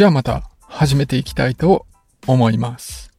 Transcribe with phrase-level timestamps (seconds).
[0.00, 1.84] じゃあまた始めていきたいと
[2.26, 3.12] 思います。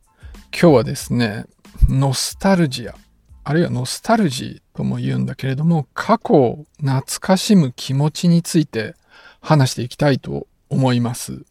[0.51, 1.45] 今日はですね、
[1.87, 2.95] ノスタルジア、
[3.43, 8.95] あるいはノスタルジーとも言うんだけれども、過去を懐かしむ気持ちについて
[9.41, 11.43] 話していきたいと思います。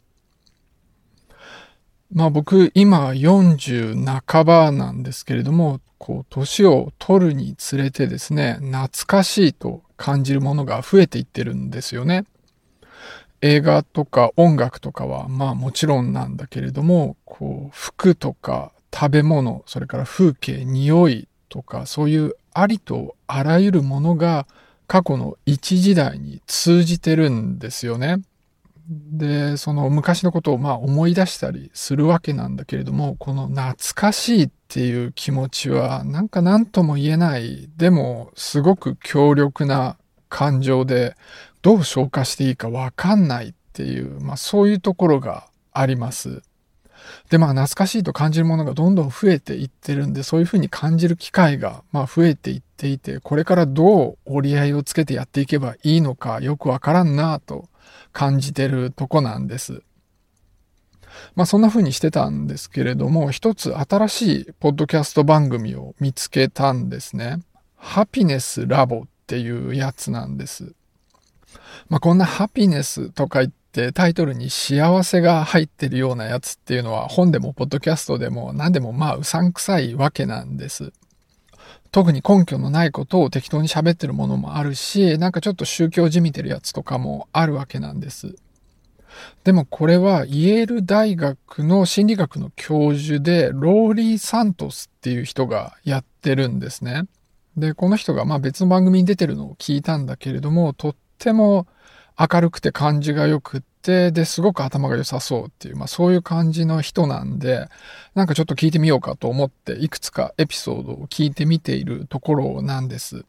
[2.12, 12.24] まあ僕今40半ばなんですけれども、こう年を取るにつれてですね、懐かしいと感じるものが増えていってるんですよね。
[13.42, 24.46] 映画とか音楽とかはまあもちろんなんだけれども、こう服とか食べ物、それから風景、匂いとかそういうありとあらゆるものが
[24.86, 28.16] 過去の一時代に通じてるんですよね。
[28.88, 39.96] で、その昔のことをまあ思い出したりするわけなんだけれども、この懐かしいっていう気持ちはなんか何とも言えない、でもすごく強力な
[40.30, 41.14] 感情で
[41.60, 46.42] どう消化していいかわかんないっていう、まあそういうところがあります。
[47.28, 57.68] で、まあ懐かしいと感じるものがどんどん増えていってるんで、そういうふうに感じる機会がまあ増えていっていて、これからどう折り合いをつけてやっていけばいいのかよくわからんなと
[58.12, 59.82] 感じてるとこなんです。
[61.34, 67.40] まあそんな風にしてたんですけれども、一つ新しいポッドキャスト番組を見つけたんですね。
[67.76, 70.74] ハピネスラボっていうやつなんです。
[71.88, 80.92] まあこんなハピネスとか言ってタイトルに幸せが入ってるようなやつっていうのは本でもポッドキャストでも何でもまあうさんくさいわけなんです。
[81.92, 88.34] 特に根拠のないことを適当に喋ってるものもあるし、なんかちょっと宗教じみてるやつとかもあるわけなんです。
[89.44, 97.04] でもこれはイェール大学の心理学の教授でローリー・サントスっていう人がやってるんですね。
[97.56, 101.66] で、この人がまあ別の番組に出てるのを聞いたんだけれども、とっても
[102.18, 107.68] 明るくて感じが良くって、で、すごく頭が良さそうっていう、まあそういう感じの人なんで、
[108.14, 113.24] なんかちょっと聞いてみようかと思って、いくつかエピソードを聞いてみているところなんです。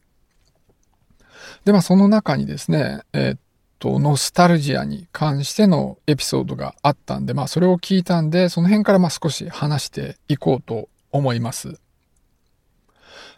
[1.64, 3.38] で、まあその中にですね、えー、っ
[3.78, 11.80] と、ノスタルジアに関してのエピソードがあったんで、まあそれを聞いたんで、その辺からまあ少し話していこうと思います。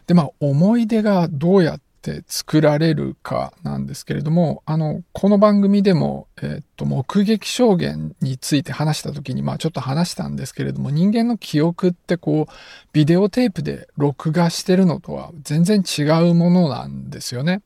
[0.07, 12.53] で、まあ思い出がどうやって作られるかなんですけれども、あの、この番組でも、えっと、目撃証言について話した時に、まあちょっと話したんですけれども、人間の記憶ってこう、
[12.93, 17.61] ビデオテープで録画してるのとは全然違うものなんですよね。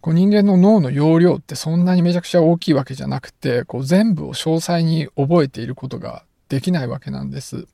[0.00, 7.66] こう人間の脳の容量ってそんなにめちゃくちゃ大きいわけじゃなくて、こう全部を詳細に覚えていることができないわけなんです。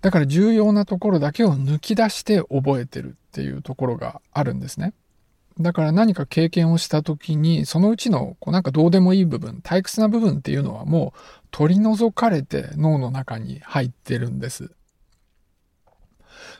[0.00, 4.94] だから重要なところだけを抜き出して覚えてるっていうところがあるんですね。
[5.58, 11.18] だから何か経験をした時に、そのうちのこうなんかどうでもいい部分、退屈な部分っていうのはもう
[11.50, 14.70] 取り除かれて脳の中に入ってるんです。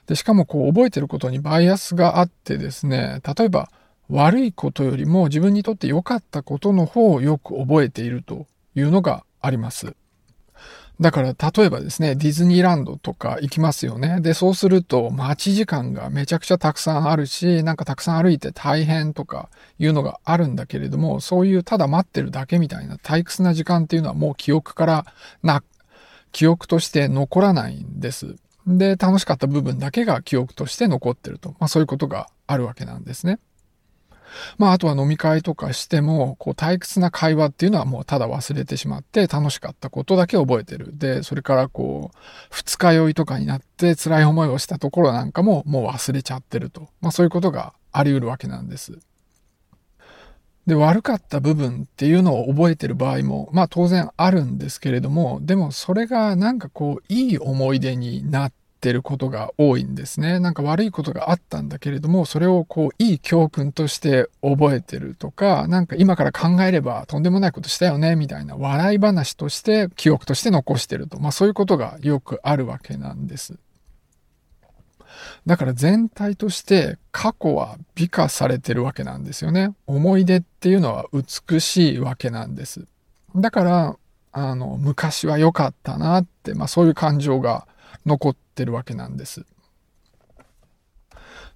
[0.07, 3.71] で、しかもこう覚えてることにバイアスがあってですね、例えば
[4.09, 9.95] 悪いことよりも自分にとって良かったことの方をよく覚えているというのがあります。
[10.99, 14.21] だから、例えばですね、ディズニーランドとか行きますよね。
[14.23, 25.07] で、そうすると、待ち時間がめちゃくちゃたくさんあるし、なんかたくさん歩いて大変とかいうのがあるんだけれども、そういうただ待ってるだけみたいな退屈な時間っていうのはもう記憶から
[25.43, 25.63] な、
[26.33, 28.37] 記憶として残らないんです。
[28.67, 31.51] で、楽しかった部分だけが記憶として残ってると。
[31.61, 33.39] まあそういうことがあるわけなんですね。
[34.59, 40.97] まあ、あとは飲み会とかしても、こう、退屈な会話っていうのはもうただ忘れてしまって、楽しかったことだけ覚えてる。
[40.97, 42.17] で、それからこう、
[42.51, 46.89] 二日酔いとかになって辛い思いをしたところなんかももう忘れちゃってると。
[47.01, 48.99] まあ、そういうことがあり得るわけなんです。
[50.67, 60.39] で、悪かった部分っていうのを覚えてる場合も、まあ当然あるんですけれども、でもそれがなんかこう、いい思い出になって、てることが多いんですね。
[60.39, 71.19] なんか悪いことがあったんだけれども、それをこう、いい教訓として覚えてるとか、なんか今から考えればとんでもないことしたよね、みたいな笑い話として記憶として残してると。
[71.19, 73.59] まあそういうことがよくあるわけなんです。
[75.47, 79.75] だから全体として過去は美化されてるわけなんですよね。
[79.87, 82.87] 思い出っていうのは美しいわけなんです。
[83.35, 83.97] だから、
[84.33, 87.67] あの、昔は良かったなって、まあそういう感情が
[88.07, 89.45] 残ってるわけなんです。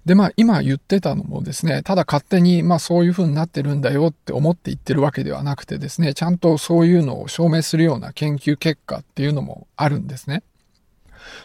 [0.05, 10.43] で、まあ今言ってたのもですね、ただ勝手にまあそういう風になってるんだよって思って言ってるわけではなくてですね、ちゃんとそういうのを証明するような研究結果っていうのもあるんですね。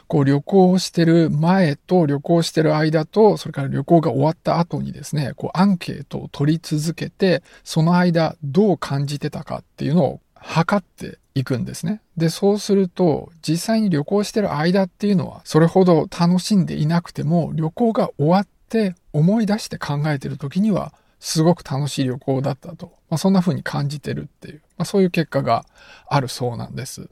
[0.09, 12.01] こう旅行してる前と旅行してる間と、それから旅行が終わった後にですね、こうアンケートを取り続けて、その間どう感じてたかっていうのを測っていくんですね。
[12.17, 22.93] で、そうすると、実際に旅行してる間っていうのは、それほど楽しんでいなくても、旅行が終わって思い出して考えてる時には、すごく楽しい旅行だったと。
[23.09, 25.65] まあ、そんな風に感じてるっていう、まあ、そういう結果が
[26.09, 27.09] あるそうなんです。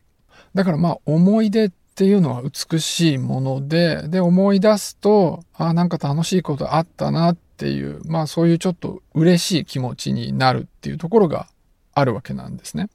[0.55, 11.47] だからまあ、思い出っていうのは美しいもので、で、思い出すと、あ、なんか楽しいことあったなっていう、まあそういうちょっと嬉しい気持ちになるっていうところが
[11.95, 12.89] あるわけなんですね。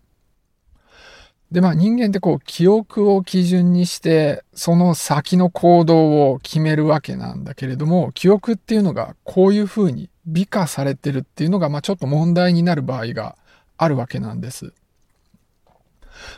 [1.52, 13.36] で、まあ人間ってこう記憶を基準にしてその先の行動を決めるわけなんだけれども、記憶っていうのがこういうふうに美化されてるっていうのがまあちょっと問題になる場合が
[13.78, 14.74] あるわけなんです。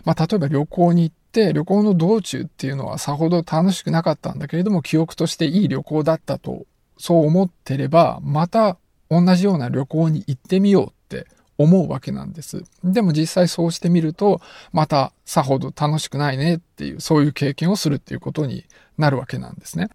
[0.05, 6.65] まあ例えば旅行に行って旅行の道中っていうのはさほど楽しくなかったんだけれども記憶としていい旅行だったと
[6.97, 8.77] そう思ってればまた
[9.09, 10.93] 同じような旅行に行ってみよう
[11.61, 12.63] 思うわけなんです。
[12.83, 14.41] でも実際そうしてみると、
[14.71, 18.65] またさほど楽しくないねっていう、そういう経験をするっていうことに
[18.97, 19.89] なるわけなんですね。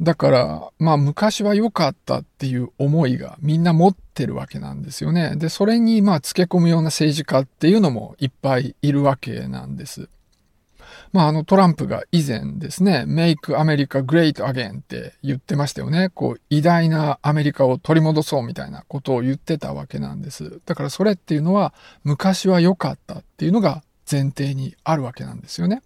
[0.00, 5.36] だから、まあ昔は良かったっていう思いがみんな持ってるわけなんですよね。
[5.36, 10.08] で、それにまあ付け込むような政治家っていうのもいっぱいいるわけなんです。
[11.12, 16.08] まあ、あのトランプが以前ですね、Make America Great Again って言ってましたよね。
[16.08, 20.60] こう、偉大なアメリカを取り戻そうみたいなことを言ってたわけなんです。
[20.64, 25.82] だからそれっていうのは、昔は良かったっていうのが前提にあるわけなんですよね。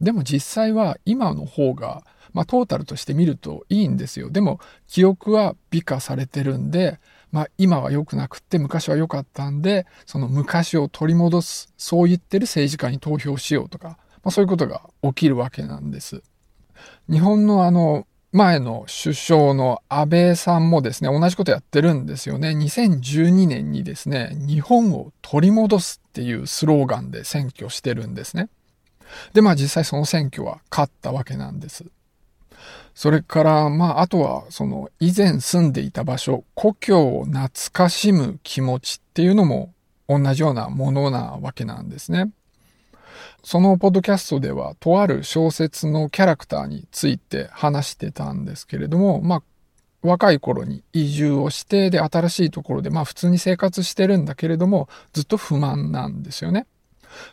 [0.00, 4.30] でも実際は今の方が、まあトータルとして見るといいんですよ。
[4.30, 7.00] でも記憶は美化されてるんで、
[7.32, 16.22] まあ今は良くなくって昔は良かったんで、その昔を取り戻す、そう言ってる政治家に投票しようとか、まあ、そういうことが起きるわけなんです。
[17.10, 22.50] 日本のあの、前の首相の安倍さんもですね、同じことやってるんですよね。
[22.50, 28.48] 2012年にですね、日本を取り戻すっていうスローガンで選挙してるんですね。
[29.32, 31.86] で、まあ実際その選挙は勝ったわけなんです。
[32.94, 39.74] それから、まああとはその以前住んでいた場所、故郷を懐かしむ気持ちっていうのも
[40.08, 42.30] 同じようなものなわけなんですね。
[43.42, 49.42] そのポッドキャストでは、とある小説のキャラクターについて話してたんですけれども、まあ、
[50.02, 56.66] 若い頃に移住をして、で、新しいところで、まあ普通に生活してるんだけれども、ずっと不満なんですよね。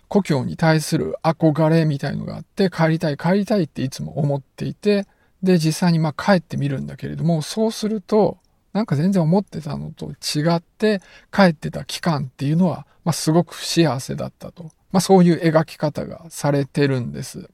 [0.07, 5.07] 故郷に対する憧れみたいのがあって、帰りたい帰りたいっていつも思っていて、
[5.43, 8.37] で、実際にまあ帰ってみるんだけれども、そうすると、
[8.77, 11.01] なんか全然思ってたのと違って、
[11.31, 14.65] 帰ってた期間っていうのは、まあすごく不幸せだったと。
[14.91, 17.49] まあそういう描き方がされてるんです。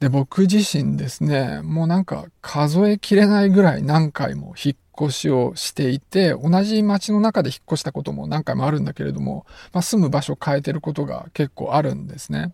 [0.00, 12.52] で、僕自身ですね、もうなんか数えきれないぐらい何回も引っ越しをしていて、同じ街の中で引っ越したことも何回もあるんだけれども、まあ、住む場所を変えてることが結構あるんですね。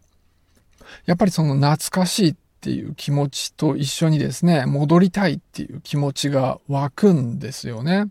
[1.06, 8.06] やっぱりその懐かしいっていう気持ちと一緒にですね、戻りたいっていう気持ちが湧くんですよね。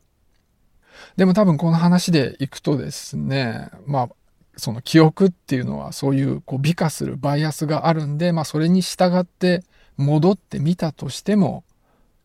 [1.18, 4.10] でも多分この話でいくとですね、まあ
[4.58, 9.64] その記憶っていうのはそういうこう美化するバイアスがあるんで、まあそれに従って
[9.98, 11.64] 戻ってみたとしても、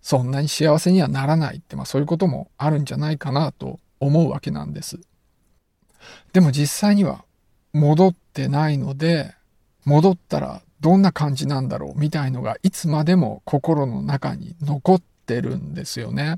[0.01, 4.99] そんなに幸せにはならないって、まあそういうこともあるんじゃないかなと思うわけなんです。
[6.33, 7.25] でも実際には
[7.73, 9.35] 戻ってないので、
[9.85, 16.37] 戻ったらどんな感じなんだろうみたいのがいつまでも心の中に残ってるんですよね。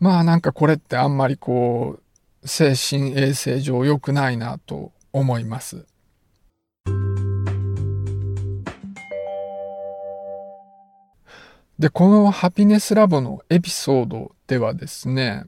[0.00, 2.00] まあなんかこれってあんまりこ
[2.42, 5.84] う精神衛生上良くないなと思います。
[11.78, 15.44] で、このハピネスラボのエピソードではですね、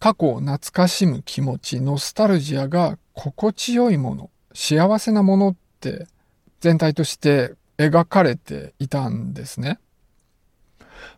[0.00, 6.08] 過去を懐かしむ気持ち、ノスタルジアが心地よいもの、幸せなものって
[6.60, 9.78] 全体として描かれていたんですね。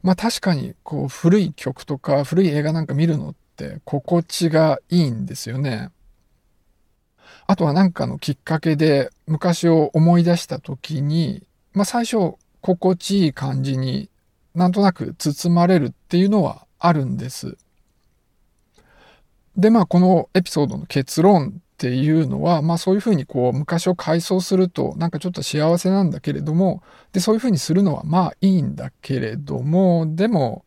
[0.03, 5.91] まあ確かにこう古い曲とか古い映画なんか見るのって心地がいいんですよね。
[7.47, 11.43] あとは何かのきっかけで昔を思い出した時に、
[11.73, 14.11] まあ最初心地いい感じに
[14.55, 17.57] なんとなく包まれるっていうのはあるんです。
[19.57, 26.83] で、まあこのエピソードの結論っていうのは、まあそういうふうにこう昔を回想するとなんかちょっと幸せなんだけれども、
[27.13, 30.67] で、そういうふうにするのはまあいいんだけれども、でも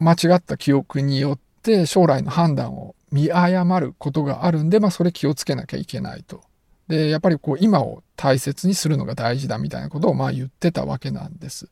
[0.00, 6.42] 間違った記憶によって将来の判断を見誤ることがあるんで、まあそれ気をつけなきゃいけないと。
[6.88, 11.70] で、やっぱりこう今を大切にするのが大事だみたいなことをまあ言ってたわけなんです。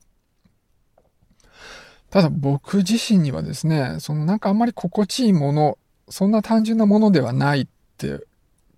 [2.10, 5.76] ただ僕自身にはですね、そのなんかあんまり心地いいもの、
[6.08, 7.66] そんな単純なものではないっ
[7.98, 8.29] て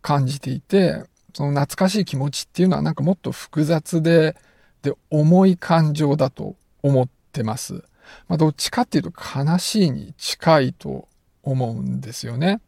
[0.03, 1.05] 感じていて、
[1.35, 4.37] その懐かしい気持ちっていうのはなんかもっと複雑で、
[4.83, 7.85] で、重い感情だと思ってます。
[8.29, 11.09] まあ、どっちかっていうと悲しいに近いと
[11.43, 12.61] 思うんですよね。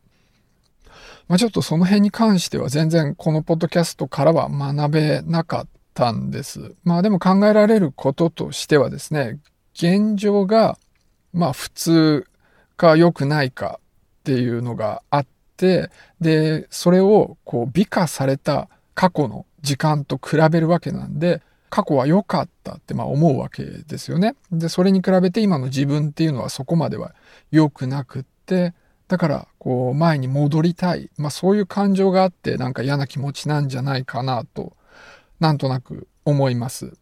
[1.29, 6.75] まあ、ちょっとその辺に関しては全然このポッドキャストからは学べなかったんです。
[6.85, 9.39] まあでも考えられることとしてはですね、
[9.75, 10.79] 現状が
[11.33, 12.27] まあ普通
[12.77, 13.81] か良くないか
[14.21, 24.37] っていうのがあって、で、それをこう美化された過去の時間と比べるわけなんで、過去は良かったってまあ思うわけですよね。
[24.53, 27.15] で、それに比べて今の自分っていうのはそこまでは
[27.51, 28.75] 良くなくって、
[29.09, 31.11] だからこう前に戻りたい。
[31.17, 34.77] まあそういう感情があってなんか嫌な気持ちなんじゃないかなと、
[35.41, 36.93] なんとなく思います。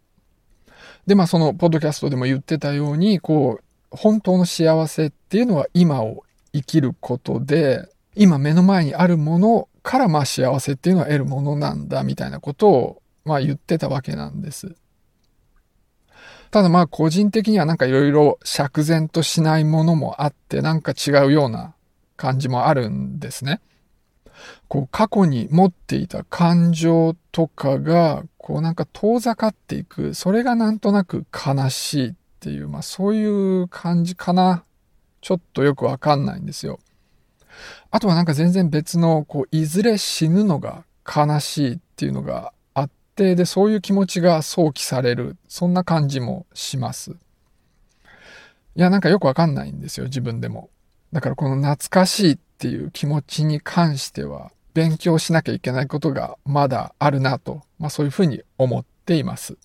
[1.06, 14.74] で、まあそのポッドキャストでも言ってたように、こう、本当の幸せっていうのは今を生きることで、今目の前にあるものからまあ幸せっていうのは得るものなんだみたいなことをまあ言ってたわけなんです。
[16.50, 21.74] ただまあ個人的にはなんかいろいろ釈然としないものもあってなんか違うような
[22.16, 23.60] 感じもあるんですね。
[24.68, 33.24] こう過去に持っていた感情とかがこうなんか遠ざかっていくそれがなんとなく悲しいっていうまあそうい
[33.62, 34.64] う感じかな
[35.20, 36.80] ちょっとよくわかんないんですよ。
[37.90, 47.12] あとはなんか全然別の、こう、いずれ死ぬのが悲しいっていうのがあって、で、そういう気持ちが想起される、そんな感じもします。
[48.74, 50.70] いや、なんかよくわかんないんですよ、自分でも。
[51.12, 59.58] だからこの懐かしいっていう気持ちに関しては、勉強しなきゃいけないことがまだあるなと、まあそういうふうに思っています。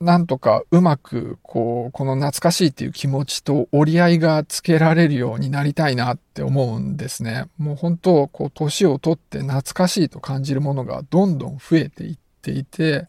[0.00, 7.46] なんとかうまく、こう、この懐かしいっていう気持ちと折り合いがつけられるようになりたいなって思うんですね。
[7.58, 13.08] もう本当、こう、年をとって懐かしいと感じるものがどんどん増えていっていて、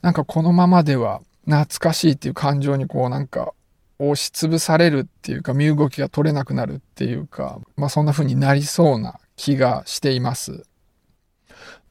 [0.00, 3.52] なんかこのままでは懐かしいっていう感情にこうなんか
[3.98, 10.64] 押しつぶされるっていうか身動きが取れなくなるっていうか、まあそんな風になりそうな気がしています。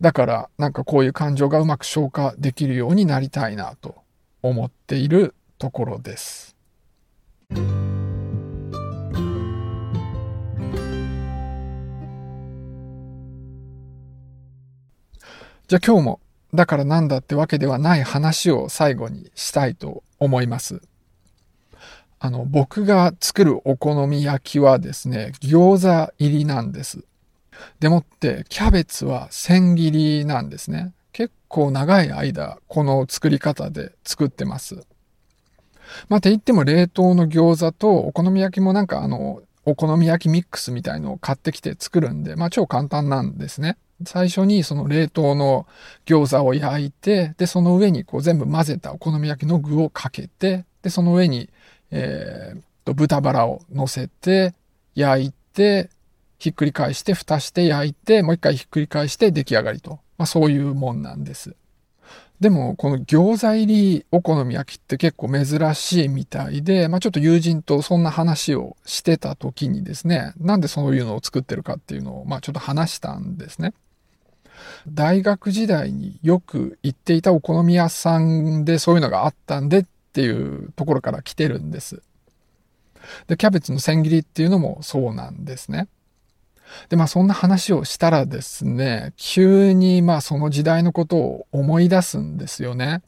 [0.01, 3.96] だからなんかこういう感情がうまく消化できるようになりたいなと
[4.41, 6.55] 思っているところです。
[15.67, 16.19] じゃあ今日も
[16.53, 20.81] だからなんだってわけではない話を最後にしたいと思います。
[22.19, 27.03] あの、僕が作るお好み焼きはですね、餃子入りなんです。
[27.79, 30.93] でもって、キャベツは千切りなんですね。
[31.50, 34.86] 結構長い間、この作り方で作ってます。
[36.08, 43.77] まあ、て言っても冷凍の餃子とお好み焼きもなんかあの、お好み焼きミックスみたいのを買ってきて作るんで、まあ超簡単なんですね。
[44.06, 45.65] 最初にその冷凍の
[46.06, 51.50] 餃子を焼いて、で、その上にこう全部混ぜたお好み焼きの具をかけて、で、その上に、
[51.89, 54.53] えー、と、豚バラを乗せて、
[54.94, 55.89] 焼いて、
[56.38, 60.00] ひっくり返して、蓋して焼いて、もう一回ひっくり返して出来上がりと。
[60.20, 61.56] まあそういうもんなんです。
[62.40, 73.74] でも、この餃子入りお好み焼きって結構珍しいみたいで、まあちょっと友人とそんな話をしてた時にですね、なんでそういうのを作ってるかっていうのを、まあちょっと話したんですね。
[74.88, 82.02] 大学時代によく行っていたお好み屋さんでそういうのがあったんでっていうところから来てるんです。
[83.28, 85.88] で、キャベツの千切りっていうのもそうなんですね。
[86.90, 93.02] で、まあそんな話をしたらですね、急にまあその時代のことを思い出すんですよね。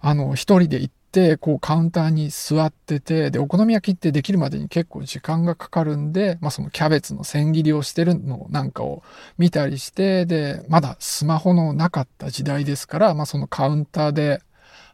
[0.00, 9.02] あの、一人で行って、こうカウンターに座ってて、で、お好み焼きってできるまでに結構時間がかかるんで、まあそのキャベツの千切りをしてるのなんかを
[9.38, 14.42] 見たりして、で、まだスマホのなかった時代ですから、まあそのカウンターで、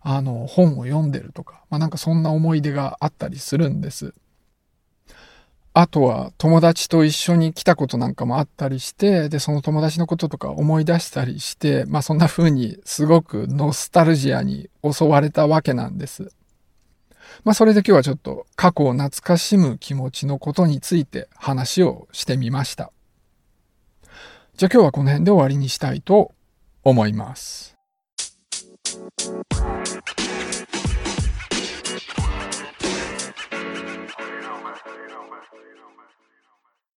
[0.00, 4.14] あの、本を読んでるとか、まあなんかそんな思い出があったりするんです。
[5.76, 16.30] あとは友達と一緒に来たことなんかもあったりして、で、その友達のこととか思い出したりして、まあそんな風にすごくノスタルジアに襲われたわけなんです。
[17.42, 22.92] まあそれで今日はちょっと過去を懐かしむ気持ちのことについて話をしてみました。
[24.56, 26.30] じゃあ今日はこの辺で終わりにしたいと
[26.84, 27.74] 思います。